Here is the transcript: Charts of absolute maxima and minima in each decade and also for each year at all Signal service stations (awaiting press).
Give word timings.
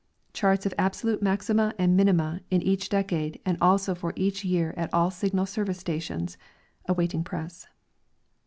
Charts 0.33 0.65
of 0.65 0.73
absolute 0.79 1.21
maxima 1.21 1.75
and 1.77 1.95
minima 1.95 2.41
in 2.49 2.63
each 2.63 2.89
decade 2.89 3.39
and 3.45 3.55
also 3.61 3.93
for 3.93 4.13
each 4.15 4.43
year 4.43 4.73
at 4.75 4.91
all 4.91 5.11
Signal 5.11 5.45
service 5.45 5.77
stations 5.77 6.39
(awaiting 6.89 7.23
press). 7.23 7.67